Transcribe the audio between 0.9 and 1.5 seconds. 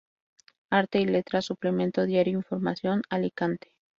y Letras,